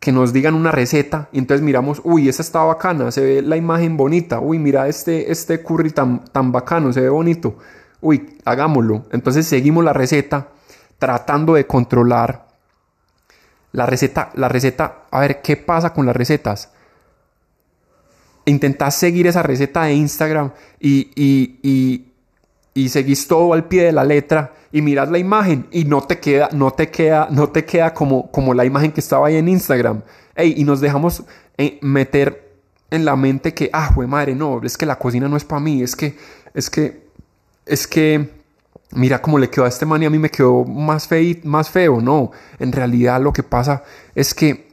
[0.00, 1.28] que nos digan una receta.
[1.32, 5.32] Y entonces miramos, uy, esta está bacana, se ve la imagen bonita, uy, mira este,
[5.32, 7.56] este curry tan, tan bacano, se ve bonito,
[8.00, 9.06] uy, hagámoslo.
[9.10, 10.48] Entonces seguimos la receta
[10.98, 12.45] tratando de controlar
[13.76, 16.70] la receta, la receta, a ver, ¿qué pasa con las recetas?
[18.46, 22.06] Intentás seguir esa receta de Instagram y, y, y,
[22.72, 26.18] y seguís todo al pie de la letra y miras la imagen y no te
[26.18, 29.46] queda, no te queda, no te queda como, como la imagen que estaba ahí en
[29.46, 30.00] Instagram.
[30.42, 31.24] y nos dejamos
[31.58, 32.56] eh, meter
[32.90, 35.60] en la mente que, ah, güey madre, no, es que la cocina no es para
[35.60, 36.16] mí, es que,
[36.54, 37.10] es que,
[37.66, 38.30] es que,
[38.92, 41.08] mira cómo le quedó a este man y a mí me quedó más,
[41.44, 42.00] más feo.
[42.00, 43.82] No, en realidad lo que pasa
[44.14, 44.66] es que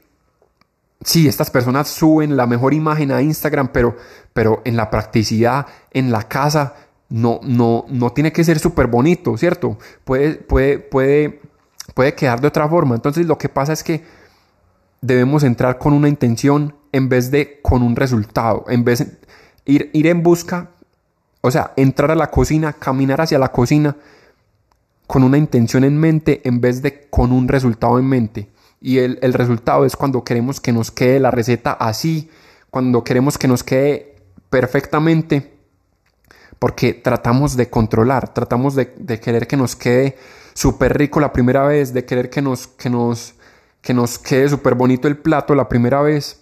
[1.04, 3.96] sí, estas personas suben la mejor imagen a Instagram, pero,
[4.34, 6.76] pero en la practicidad, en la casa,
[7.10, 9.78] no, no, no tiene que ser súper bonito, ¿cierto?
[10.04, 11.42] Puede, puede, puede,
[11.94, 12.96] puede quedar de otra forma.
[12.96, 14.04] Entonces lo que pasa es que
[15.02, 19.18] debemos entrar con una intención en vez de con un resultado, en vez de
[19.66, 20.72] ir, ir en busca,
[21.46, 23.96] o sea, entrar a la cocina, caminar hacia la cocina
[25.06, 28.50] con una intención en mente en vez de con un resultado en mente.
[28.82, 32.30] Y el, el resultado es cuando queremos que nos quede la receta así,
[32.70, 34.16] cuando queremos que nos quede
[34.50, 35.54] perfectamente
[36.64, 40.18] porque tratamos de controlar, tratamos de, querer que nos quede
[40.54, 43.36] súper rico la primera vez, de querer que nos, que nos,
[43.82, 46.42] que nos quede súper bonito el plato la primera vez.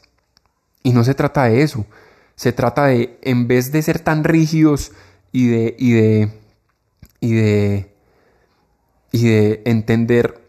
[0.84, 1.88] Y no se trata de eso,
[2.36, 4.92] se trata de, en vez de ser tan rígidos
[5.32, 6.32] y de, y de,
[7.20, 7.92] y de,
[9.12, 10.42] y de entender,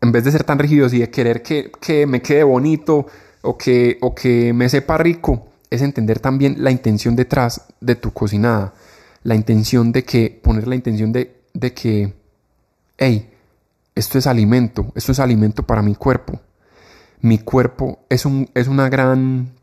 [0.00, 3.06] en vez de ser tan rígidos y de querer que, que me quede bonito
[3.42, 8.12] o que, o que me sepa rico, es entender también la intención detrás de tu
[8.12, 8.74] cocinada.
[9.22, 12.14] La intención de que, poner la intención de, de que,
[12.98, 13.30] hey,
[13.94, 16.40] esto es alimento, esto es alimento para mi cuerpo.
[17.22, 19.55] Mi cuerpo es, un, es una gran,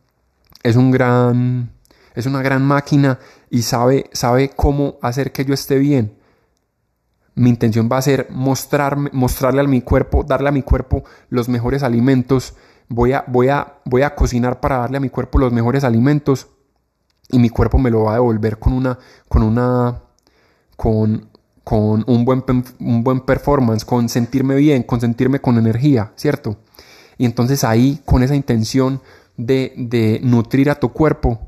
[0.63, 1.71] es un gran,
[2.15, 6.17] es una gran máquina y sabe, sabe cómo hacer que yo esté bien.
[7.35, 11.83] Mi intención va a ser mostrarle a mi cuerpo, darle a mi cuerpo los mejores
[11.83, 12.53] alimentos.
[12.87, 16.47] Voy a, voy, a, voy a cocinar para darle a mi cuerpo los mejores alimentos
[17.29, 20.01] y mi cuerpo me lo va a devolver con una, con una,
[20.75, 21.29] con,
[21.63, 22.43] con un buen,
[22.79, 26.57] un buen performance, con sentirme bien, con sentirme con energía, ¿cierto?
[27.17, 29.01] Y entonces ahí, con esa intención
[29.37, 31.47] de, nutrir a tu cuerpo,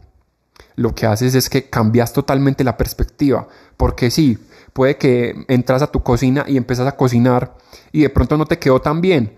[0.76, 3.48] lo que haces es que cambias totalmente la perspectiva.
[3.78, 4.38] Porque sí,
[4.74, 7.58] puede que entras a tu cocina y empiezas a cocinar
[7.92, 9.38] y de pronto no te quedó tan bien,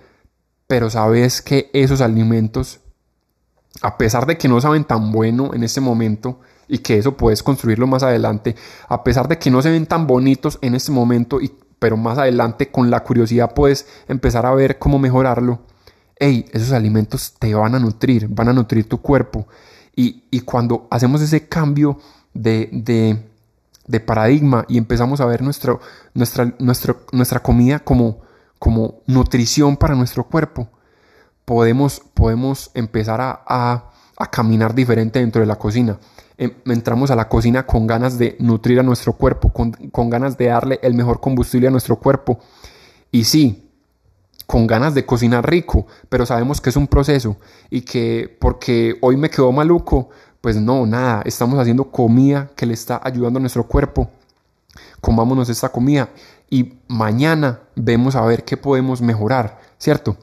[0.68, 2.80] pero sabes que esos alimentos,
[3.82, 7.44] a pesar de que no saben tan bueno en ese momento, y que eso puedes
[7.44, 8.56] construirlo más adelante,
[8.88, 12.18] a pesar de que no se ven tan bonitos en este momento, y, pero más
[12.18, 15.60] adelante con la curiosidad puedes empezar a ver cómo mejorarlo.
[16.20, 19.48] Hey, esos alimentos te van a nutrir, van a nutrir tu cuerpo.
[19.96, 22.00] Y, y cuando hacemos ese cambio
[22.34, 23.20] de, de,
[23.88, 25.80] de, paradigma y empezamos a ver nuestro,
[26.14, 26.54] nuestra,
[27.12, 28.22] nuestra comida como,
[28.60, 30.70] como nutrición para nuestro cuerpo,
[31.46, 35.98] podemos, podemos empezar a, a, a caminar diferente dentro de la cocina.
[36.38, 40.46] Em, entramos a la cocina con ganas de nutrir a nuestro cuerpo, con, ganas de
[40.46, 42.40] darle el mejor combustible a nuestro cuerpo.
[43.12, 43.67] Y sí,
[44.48, 47.38] con ganas de cocinar rico, pero sabemos que es un proceso
[47.70, 50.10] y que porque hoy me quedó maluco,
[50.42, 54.10] pues no, nada, estamos haciendo comida que le está ayudando a nuestro cuerpo.
[55.02, 56.10] Comámonos esta comida
[56.50, 60.18] y mañana vemos a ver qué podemos mejorar, ¿cierto?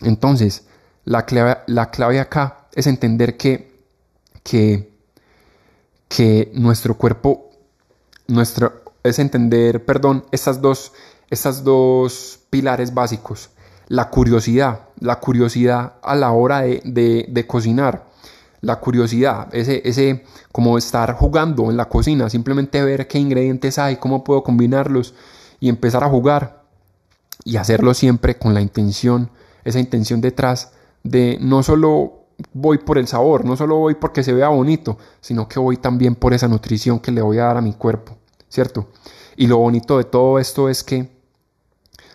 [0.00, 0.64] Entonces,
[1.04, 3.70] la clave, la clave acá es entender que,
[4.42, 4.98] que
[6.08, 7.50] que nuestro cuerpo,
[8.26, 10.92] nuestro, es entender, perdón, estas dos,
[11.30, 13.50] estas dos pilares básicos.
[13.88, 18.06] La curiosidad, la curiosidad a la hora de, de, cocinar,
[18.60, 23.96] la curiosidad, ese, ese como estar jugando en la cocina, simplemente ver qué ingredientes hay,
[23.96, 25.14] cómo puedo combinarlos
[25.60, 26.64] y empezar a jugar
[27.44, 29.30] y hacerlo siempre con la intención,
[29.64, 30.72] esa intención detrás
[31.02, 32.18] de no solo
[32.52, 36.14] voy por el sabor, no solo voy porque se vea bonito, sino que voy también
[36.14, 38.16] por esa nutrición que le voy a dar a mi cuerpo,
[38.48, 38.88] ¿cierto?
[39.36, 41.10] Y lo bonito de todo esto es que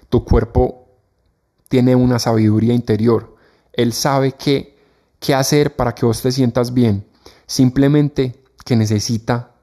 [0.09, 0.82] tu cuerpo
[1.73, 3.35] tiene una sabiduría interior.
[3.71, 4.77] Él sabe qué,
[5.19, 7.03] qué hacer para que vos te sientas bien.
[7.47, 9.55] Simplemente que necesita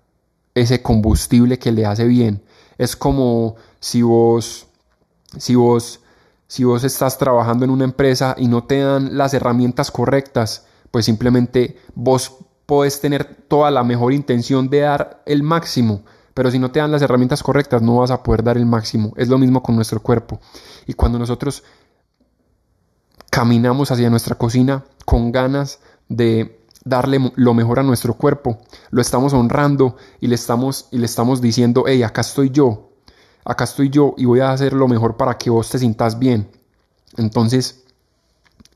[0.52, 2.42] ese combustible que le hace bien.
[2.78, 4.66] Es como si vos,
[5.38, 6.00] si vos
[6.48, 11.04] si vos estás trabajando en una empresa y no te dan las herramientas correctas, pues
[11.04, 16.02] simplemente vos podés tener toda la mejor intención de dar el máximo,
[16.34, 19.12] pero si no te dan las herramientas correctas no vas a poder dar el máximo.
[19.16, 20.40] Es lo mismo con nuestro cuerpo.
[20.88, 21.62] Y cuando nosotros
[23.30, 28.58] caminamos hacia nuestra cocina con ganas de darle lo mejor a nuestro cuerpo,
[28.90, 32.90] lo estamos honrando y le estamos, y le estamos diciendo, hey, acá estoy yo,
[33.44, 36.50] acá estoy yo y voy a hacer lo mejor para que vos te sientas bien.
[37.16, 37.84] Entonces,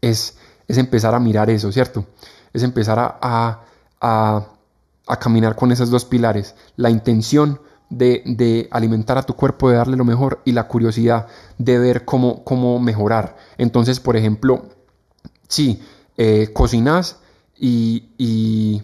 [0.01, 0.37] es,
[0.69, 2.07] es empezar a mirar eso, ¿cierto?
[2.53, 4.47] Es empezar a, a,
[5.07, 6.55] a, caminar con esos dos pilares.
[6.77, 7.61] La intención
[7.97, 11.27] de, alimentar a tu cuerpo, de darle lo mejor y la curiosidad
[11.59, 13.37] de ver cómo, cómo mejorar.
[13.59, 14.67] Entonces, por ejemplo,
[15.49, 15.81] si
[16.17, 17.19] eh, cocinas
[17.57, 18.83] y, y,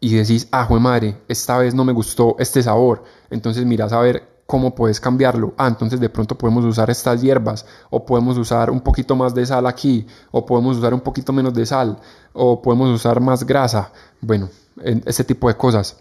[0.00, 3.04] y decís, ah, jue madre, esta vez no me gustó este sabor.
[3.30, 5.54] Entonces miras a ver ¿Cómo puedes cambiarlo?
[5.56, 9.46] Ah, entonces de pronto podemos usar estas hierbas, o podemos usar un poquito más de
[9.46, 12.00] sal aquí, o podemos usar un poquito menos de sal,
[12.32, 13.92] o podemos usar más grasa.
[14.20, 14.48] Bueno,
[14.82, 15.98] ese tipo de cosas,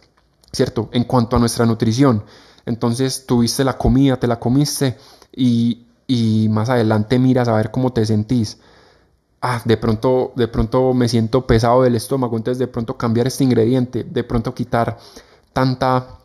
[0.52, 0.90] ¿cierto?
[0.92, 2.24] En cuanto a nuestra nutrición.
[2.66, 4.98] Entonces tuviste la comida, te la comiste
[5.36, 8.58] y, y más adelante miras a ver cómo te sentís.
[9.42, 13.46] Ah, de pronto, de pronto me siento pesado del estómago, entonces de pronto cambiar este
[13.46, 14.98] ingrediente, de pronto quitar
[15.54, 16.16] tanta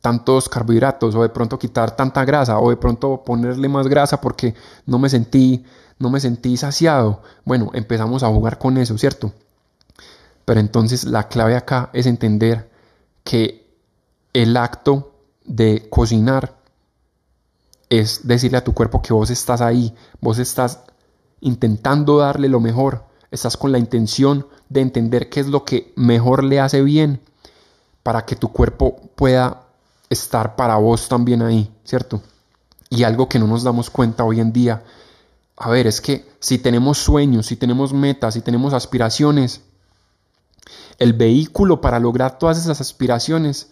[0.00, 4.54] tantos carbohidratos o de pronto quitar tanta grasa o de pronto ponerle más grasa porque
[4.86, 5.64] no me sentí
[5.98, 7.22] no me sentí saciado.
[7.44, 9.32] Bueno, empezamos a jugar con eso, ¿cierto?
[10.44, 12.68] Pero entonces la clave acá es entender
[13.24, 13.66] que
[14.32, 15.12] el acto
[15.44, 16.56] de cocinar
[17.88, 20.80] es decirle a tu cuerpo que vos estás ahí, vos estás
[21.40, 26.42] intentando darle lo mejor, estás con la intención de entender qué es lo que mejor
[26.42, 27.20] le hace bien
[28.02, 29.64] para que tu cuerpo pueda
[30.08, 32.22] estar para vos también ahí, ¿cierto?
[32.88, 34.82] Y algo que no nos damos cuenta hoy en día,
[35.56, 39.60] a ver, es que si tenemos sueños, si tenemos metas, si tenemos aspiraciones,
[40.98, 43.70] el vehículo para lograr todas esas aspiraciones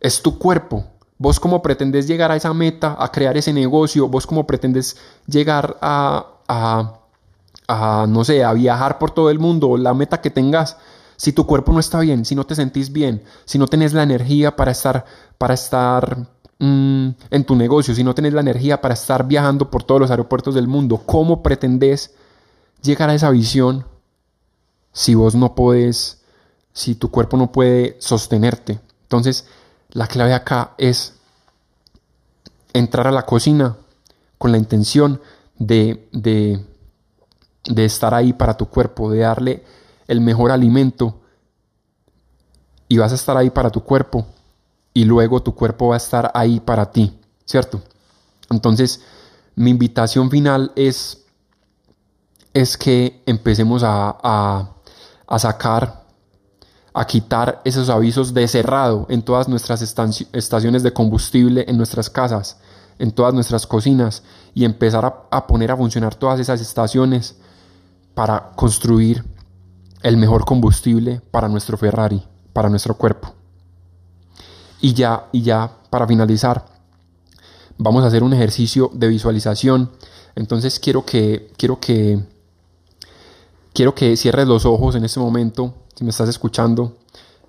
[0.00, 0.84] es tu cuerpo.
[1.18, 5.76] Vos cómo pretendes llegar a esa meta, a crear ese negocio, vos cómo pretendes llegar
[5.82, 10.76] a, a, no sé, a viajar por todo el mundo, la meta que tengas,
[11.16, 14.04] si tu cuerpo no está bien, si no te sentís bien, si no tenés la
[14.04, 15.04] energía para estar,
[15.36, 16.28] para estar
[16.60, 20.10] mm, en tu negocio, si no tenés la energía para estar viajando por todos los
[20.12, 22.14] aeropuertos del mundo, ¿cómo pretendes
[22.80, 23.84] llegar a esa visión
[24.92, 26.22] si vos no podés,
[26.72, 28.80] si tu cuerpo no puede sostenerte?
[29.02, 29.46] Entonces,
[29.90, 31.14] la clave acá es
[32.72, 33.76] entrar a la cocina
[34.36, 35.20] con la intención
[35.58, 36.64] de, de,
[37.64, 39.64] de estar ahí para tu cuerpo, de darle
[40.06, 41.20] el mejor alimento
[42.88, 44.26] y vas a estar ahí para tu cuerpo
[44.94, 47.82] y luego tu cuerpo va a estar ahí para ti, ¿cierto?
[48.50, 49.02] Entonces,
[49.54, 51.24] mi invitación final es,
[52.54, 54.74] es que empecemos a, a,
[55.28, 56.08] a sacar
[56.98, 62.58] a quitar esos avisos de cerrado en todas nuestras estaciones de combustible, en nuestras casas,
[62.98, 67.36] en todas nuestras cocinas y empezar a, poner a funcionar todas esas estaciones
[68.14, 69.24] para construir
[70.02, 72.20] el mejor combustible para nuestro Ferrari,
[72.52, 73.32] para nuestro cuerpo.
[74.80, 76.64] Y ya, y ya para finalizar,
[77.76, 79.92] vamos a hacer un ejercicio de visualización.
[80.34, 82.24] Entonces quiero que, quiero que,
[83.78, 86.96] quiero que cierres los ojos en este momento si me estás escuchando,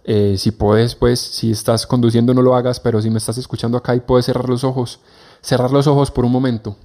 [0.03, 3.79] eh, si puedes, pues, si estás conduciendo no lo hagas, pero si me estás escuchando
[3.79, 4.99] acá y puedes cerrar los ojos,
[5.41, 6.75] cerrar los ojos por un momento,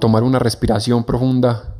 [0.00, 1.76] tomar una respiración profunda.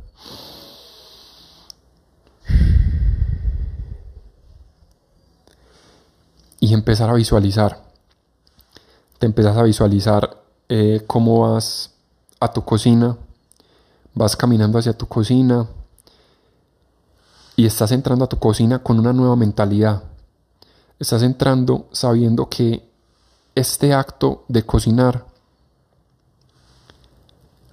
[6.61, 7.83] Y empezar a visualizar.
[9.19, 11.91] Te empezás a visualizar eh, cómo vas
[12.39, 13.17] a tu cocina,
[14.13, 15.67] vas caminando hacia tu cocina,
[17.57, 20.03] y estás entrando a tu cocina con una nueva mentalidad.
[20.99, 22.87] Estás entrando sabiendo que
[23.55, 25.25] este acto de cocinar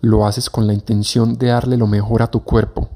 [0.01, 2.88] lo haces con la intención de darle lo mejor a tu cuerpo,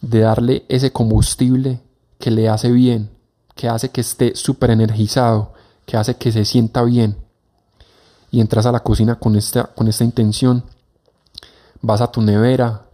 [0.00, 1.80] de darle ese combustible
[2.20, 3.10] que le hace bien,
[3.56, 5.52] que hace que esté súper energizado,
[5.84, 7.16] que hace que se sienta bien.
[8.30, 10.62] Y entras a la cocina con esta, con esta intención.
[11.80, 12.86] Vas a tu nevera,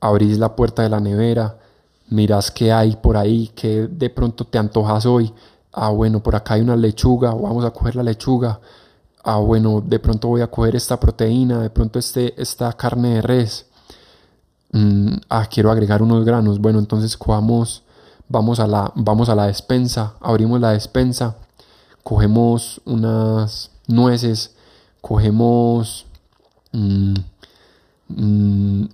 [0.00, 1.58] abrís la puerta de la nevera,
[2.12, 5.32] miras qué hay por ahí, que de pronto te antojas hoy.
[5.72, 8.60] Ah, bueno, por acá hay una lechuga, vamos a coger la lechuga.
[9.24, 13.22] Ah, bueno, de pronto voy a coger esta proteína, de pronto este, esta carne de
[13.22, 13.66] res.
[14.72, 16.58] Mm, ah, quiero agregar unos granos.
[16.58, 17.82] Bueno, entonces cojamos,
[18.28, 21.36] vamos a la, vamos a la despensa, abrimos la despensa,
[22.02, 24.54] cogemos unas nueces,
[25.00, 26.06] cogemos
[26.72, 27.14] mm,
[28.08, 28.84] mm,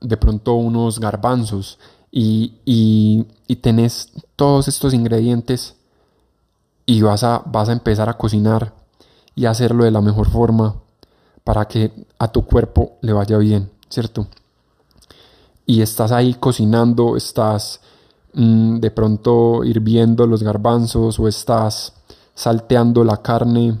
[0.00, 1.78] de pronto unos garbanzos
[2.14, 5.76] y, y, tenés todos estos ingredientes
[6.84, 8.74] y vas a, vas a empezar a cocinar
[9.34, 10.76] y hacerlo de la mejor forma
[11.42, 14.26] para que a tu cuerpo le vaya bien, ¿cierto?
[15.64, 17.80] Y estás ahí cocinando, estás
[18.34, 21.94] mm, de pronto hirviendo los garbanzos o estás
[22.34, 23.78] salteando la carne,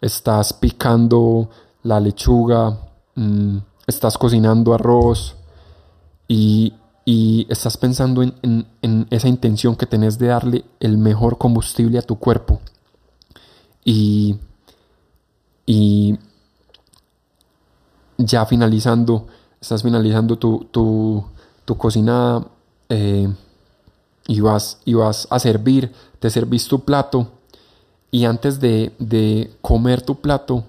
[0.00, 1.50] estás picando
[1.82, 2.78] la lechuga,
[3.14, 5.36] mm, estás cocinando arroz
[6.26, 6.72] y,
[7.04, 12.18] y estás pensando en, esa intención que tenés de darle el mejor combustible a tu
[12.18, 12.60] cuerpo.
[13.84, 14.36] Y,
[15.66, 16.18] y
[18.18, 19.26] ya finalizando,
[19.60, 21.24] estás finalizando tu, tu,
[21.64, 21.78] tu
[22.90, 23.34] eh,
[24.26, 27.28] y, vas, y vas a servir, te servís tu plato
[28.10, 30.64] y antes de, de comer tu plato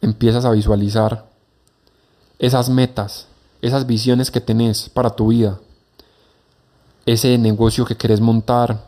[0.00, 1.26] empiezas a visualizar
[2.38, 3.28] esas metas
[3.62, 5.60] esas visiones que tenés para tu vida,
[7.06, 8.84] ese negocio que querés montar,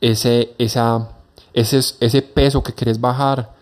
[0.00, 1.10] ese, esa,
[1.52, 3.54] ese, ese peso que querés bajar,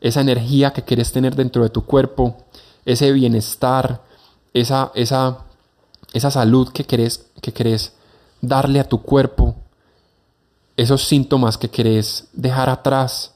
[0.00, 2.38] esa energía que querés tener dentro de tu cuerpo,
[2.86, 4.02] ese bienestar,
[4.54, 5.44] esa, esa,
[6.14, 7.92] esa salud que querés, que querés
[8.40, 9.54] darle a tu cuerpo,
[10.76, 13.34] esos síntomas que querés dejar atrás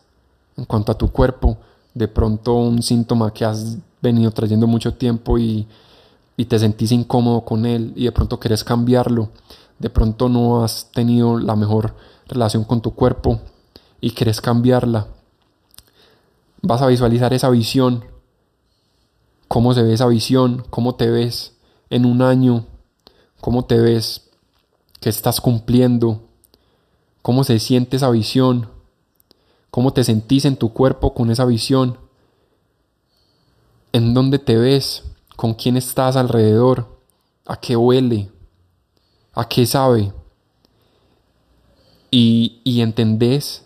[0.56, 1.58] en cuanto a tu cuerpo,
[1.92, 5.66] de pronto un síntoma que has venido trayendo mucho tiempo y
[6.36, 9.30] y te sentís incómodo con él y de pronto querés cambiarlo,
[9.78, 11.94] de pronto no has tenido la mejor
[12.26, 13.40] relación con tu cuerpo
[14.00, 15.06] y querés cambiarla,
[16.62, 18.04] vas a visualizar esa visión,
[19.48, 21.54] cómo se ve esa visión, cómo te ves
[21.90, 22.66] en un año,
[23.40, 24.30] cómo te ves
[25.00, 26.22] que estás cumpliendo,
[27.22, 28.68] cómo se siente esa visión,
[29.70, 31.98] cómo te sentís en tu cuerpo con esa visión,
[33.92, 35.04] en dónde te ves,
[35.36, 36.98] con quién estás alrededor,
[37.46, 38.30] a qué huele,
[39.32, 40.12] a qué sabe.
[42.10, 43.64] Y, y entendés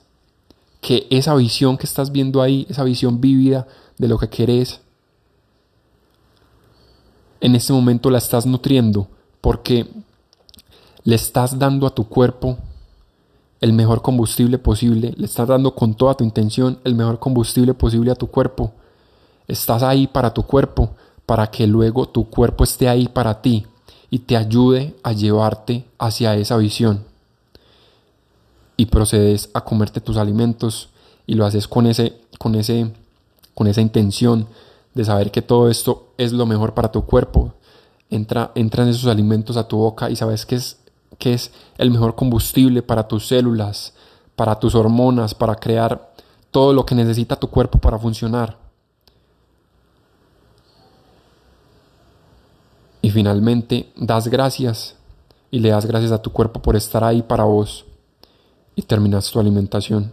[0.81, 3.66] que esa visión que estás viendo ahí, esa visión vívida
[3.99, 4.81] de lo que querés,
[7.41, 9.09] en este momento la estás nutriendo
[9.41, 9.89] porque
[11.05, 12.59] le estás dando a tu cuerpo
[13.61, 18.11] el mejor combustible posible, le estás dando con toda tu intención el mejor combustible posible
[18.12, 18.73] a tu cuerpo.
[19.49, 20.91] Estás ahí para tu cuerpo,
[21.29, 23.66] para que luego tu cuerpo esté ahí para ti
[24.09, 27.05] y te ayude a llevarte hacia esa visión.
[28.79, 30.89] Y procedes a comerte tus alimentos
[31.26, 32.95] y lo haces con ese con ese
[33.53, 34.49] con esa intención
[34.95, 37.53] de saber que todo esto es lo mejor para tu cuerpo.
[38.09, 40.79] Entra, entran esos alimentos a tu boca y sabes que es,
[41.18, 43.93] que es el mejor combustible para tus células,
[44.35, 46.11] para tus hormonas, para crear
[46.51, 48.68] todo lo que necesita tu cuerpo para funcionar.
[53.01, 54.97] Y finalmente das gracias
[55.51, 57.85] y le das gracias a tu cuerpo por estar ahí para vos
[58.75, 60.13] y terminas tu alimentación.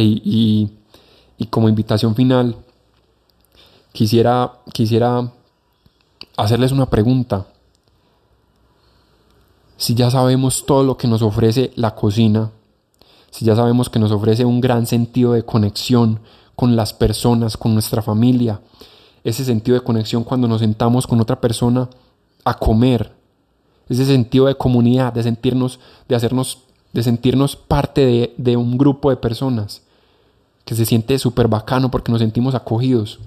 [0.00, 0.70] y,
[1.50, 2.56] como invitación final,
[3.92, 5.32] quisiera, quisiera
[6.36, 7.46] hacerles una pregunta.
[9.76, 12.50] Si ya sabemos todo lo que nos ofrece la cocina,
[13.30, 16.20] si ya sabemos que nos ofrece un gran sentido de conexión
[16.54, 18.60] con las personas, con nuestra familia,
[19.24, 21.88] ese sentido de conexión cuando nos sentamos con otra persona
[22.44, 23.12] a comer,
[23.88, 26.58] ese sentido de comunidad, de sentirnos, de hacernos
[26.92, 29.82] de sentirnos parte de, un grupo de personas,
[30.64, 33.20] que se siente súper bacano porque nos sentimos acogidos.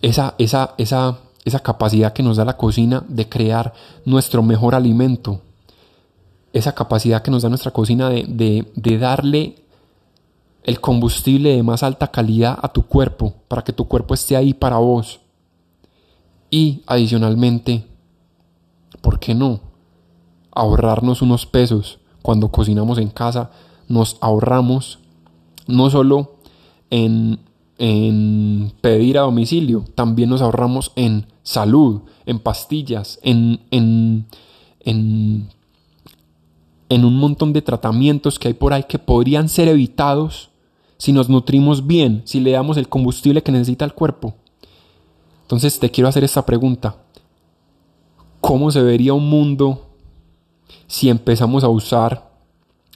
[0.00, 3.72] Esa, esa, esa, esa capacidad que nos da la cocina de crear
[4.04, 5.40] nuestro mejor alimento,
[6.58, 9.56] esa capacidad que nos da nuestra cocina de, de darle
[10.64, 14.54] el combustible de más alta calidad a tu cuerpo, para que tu cuerpo esté ahí
[14.54, 15.20] para vos.
[16.50, 17.86] Y adicionalmente,
[19.00, 19.68] ¿por qué no?
[20.58, 23.50] ahorrarnos unos pesos cuando cocinamos en casa,
[23.86, 24.98] nos ahorramos
[25.68, 26.34] no solo
[26.90, 27.38] en,
[27.78, 34.26] en pedir a domicilio, también nos ahorramos en salud, en pastillas, en, en,
[34.80, 35.48] en,
[36.88, 40.50] en un montón de tratamientos que hay por ahí que podrían ser evitados
[40.96, 44.34] si nos nutrimos bien, si le damos el combustible que necesita el cuerpo.
[45.42, 46.96] Entonces te quiero hacer esta pregunta.
[48.40, 49.86] ¿Cómo se vería un mundo
[50.86, 52.30] si empezamos a usar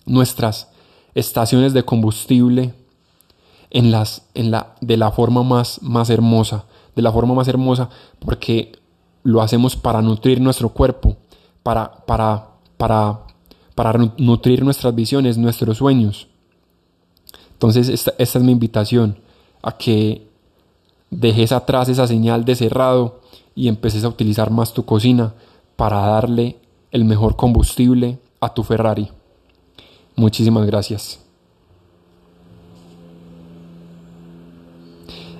[0.06, 0.68] nuestras
[1.14, 2.74] estaciones de combustible
[3.70, 6.64] en las, en la, de la forma más, más hermosa,
[6.94, 7.88] de la forma más hermosa
[8.18, 8.72] porque
[9.22, 11.16] lo hacemos para nutrir nuestro cuerpo,
[11.62, 13.20] para, para, para,
[13.74, 16.28] para nutrir nuestras visiones, nuestros sueños.
[17.54, 19.18] Entonces esta, es mi invitación
[19.62, 20.26] a que
[21.10, 23.20] dejes atrás esa señal de cerrado
[23.54, 25.34] y empeces a utilizar más tu cocina
[25.76, 26.56] para darle
[26.90, 29.08] el mejor combustible a tu Ferrari.
[30.16, 31.20] Muchísimas gracias.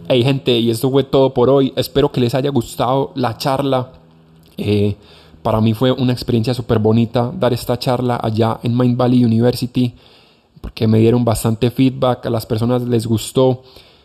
[0.09, 1.73] Hey gente, y esto fue todo por hoy.
[1.77, 3.93] Espero que les haya gustado la charla.
[4.57, 4.97] Eh,
[5.43, 9.95] para mí fue una experiencia súper bonita dar esta charla allá en Mind Valley University
[10.63, 13.63] porque me dieron bastante feedback, a las personas les gustó,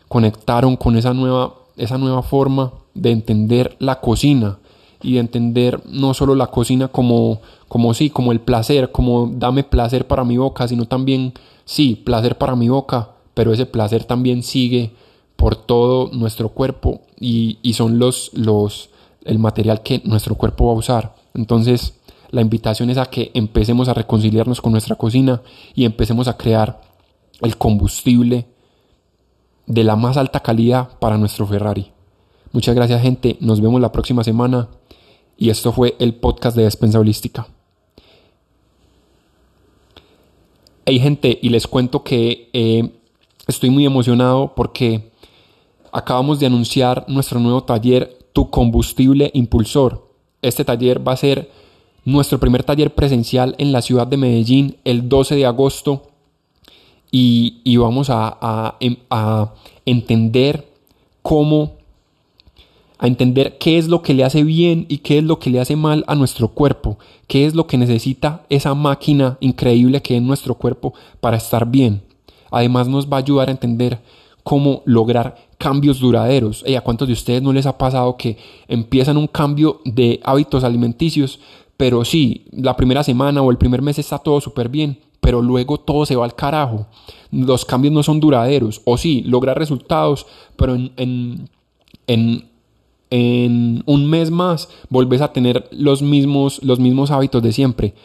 [0.10, 4.58] conectaron con esa nueva, esa nueva forma de entender la cocina
[5.02, 9.64] y de entender no solo la cocina como, como sí, como el placer, como dame
[9.64, 11.34] placer para mi boca, sino también,
[11.64, 14.92] sí, placer para mi boca, pero ese placer también sigue
[15.36, 18.90] por todo nuestro cuerpo y, y son los, los,
[19.26, 21.17] el material que nuestro cuerpo va a usar.
[21.38, 21.94] Entonces,
[22.32, 25.42] la invitación es a que empecemos a reconciliarnos con nuestra cocina
[25.74, 26.82] y empecemos a crear
[27.42, 28.48] el combustible
[29.68, 31.92] de la más alta calidad para nuestro Ferrari.
[32.52, 34.70] Muchas gracias gente, nos vemos la próxima semana
[35.38, 37.48] y esto fue el podcast de Despensa Holística.
[40.86, 42.92] Hey gente, y les cuento que eh,
[43.46, 45.12] estoy muy emocionado porque
[45.92, 50.07] acabamos de anunciar nuestro nuevo taller Tu Combustible Impulsor.
[50.48, 51.50] Este taller va a ser
[52.06, 56.04] nuestro primer taller presencial en la ciudad de Medellín el 12 de agosto
[57.12, 58.38] y, vamos a,
[59.10, 59.54] a
[59.86, 60.68] entender
[61.22, 61.78] cómo
[63.00, 65.60] a entender qué es lo que le hace bien y qué es lo que le
[65.60, 70.22] hace mal a nuestro cuerpo, qué es lo que necesita esa máquina increíble que es
[70.22, 72.02] nuestro cuerpo para estar bien.
[72.50, 74.00] Además nos va a ayudar a entender
[74.48, 76.64] cómo lograr cambios duraderos.
[76.74, 78.38] ¿A cuántos de ustedes no les ha pasado que
[78.70, 81.42] empiezan un cambio de hábitos alimenticios,
[81.76, 85.82] pero sí, la primera semana o el primer mes está todo súper bien, pero luego
[85.82, 86.88] todo se va al carajo.
[87.30, 88.82] Los cambios no son duraderos.
[88.86, 90.26] O sí, logra resultados,
[90.56, 91.50] pero en,
[93.86, 97.96] un mes más volvés a tener los mismos, los mismos hábitos de siempre.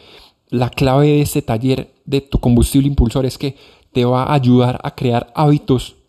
[0.49, 3.55] La clave de este taller de tu combustible impulsor es que
[3.93, 6.02] te va a ayudar a crear hábitos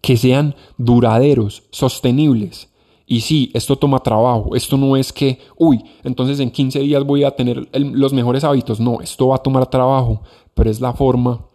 [0.00, 2.68] que sean duraderos, sostenibles.
[3.06, 4.56] Y sí, esto toma trabajo.
[4.56, 8.80] Esto no es que, uy, entonces en 15 días voy a tener los mejores hábitos.
[8.80, 10.22] No, esto va a tomar trabajo,
[10.54, 11.46] pero es la forma,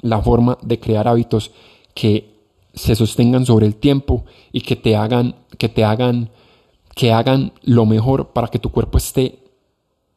[0.00, 1.50] la forma de crear hábitos
[1.94, 2.38] que
[2.74, 6.30] se sostengan sobre el tiempo y que te hagan, que te hagan,
[6.94, 9.47] que hagan lo mejor para que tu cuerpo esté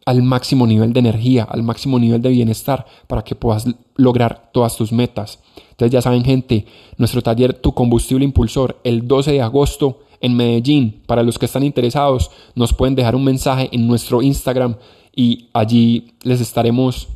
[0.05, 4.75] al máximo nivel de energía, al máximo nivel de bienestar, para que puedas lograr todas
[4.75, 5.39] tus metas.
[5.71, 6.65] Entonces ya saben gente,
[6.97, 11.01] nuestro taller Tu Combustible Impulsor el 12 de agosto en Medellín.
[11.05, 14.75] Para los que están interesados, nos pueden dejar un mensaje en nuestro Instagram
[15.15, 17.09] y allí les estaremos,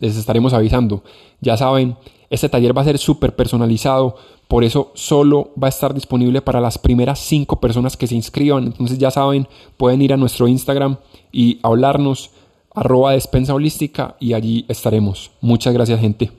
[0.00, 1.04] les estaremos avisando.
[1.40, 1.96] Ya saben,
[2.30, 4.16] este taller va a ser súper personalizado,
[4.48, 8.64] por eso solo va a estar disponible para las primeras cinco personas que se inscriban.
[8.64, 9.46] Entonces ya saben,
[9.76, 10.96] pueden ir a nuestro Instagram
[11.30, 12.30] y hablarnos
[12.74, 15.30] arroba despensa holística y allí estaremos.
[15.42, 16.32] Muchas gracias gente.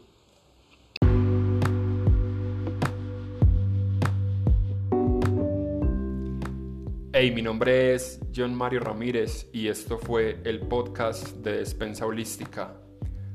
[7.14, 12.74] Hey, mi nombre es John Mario Ramírez y esto fue el podcast de Despensa Holística.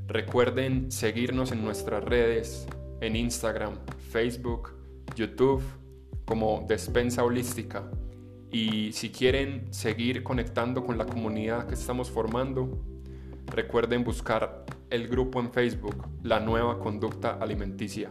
[0.07, 2.67] Recuerden seguirnos en nuestras redes,
[3.01, 3.73] en Instagram,
[4.09, 4.73] Facebook,
[5.15, 5.63] YouTube,
[6.25, 7.83] como Despensa Holística.
[8.51, 12.79] Y si quieren seguir conectando con la comunidad que estamos formando,
[13.47, 18.09] recuerden buscar el grupo en Facebook, La Nueva Conducta Alimenticia.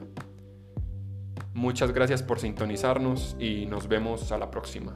[1.55, 4.95] Muchas gracias por sintonizarnos y nos vemos a la próxima.